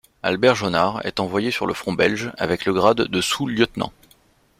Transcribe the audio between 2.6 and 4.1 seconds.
le grade de sous-lieutenant.